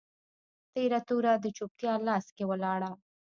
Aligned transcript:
تیره 0.73 0.99
توره 1.07 1.33
د 1.39 1.45
چوپتیا 1.57 1.93
لاس 2.07 2.25
کي 2.35 2.43
ولاړه 2.47 2.91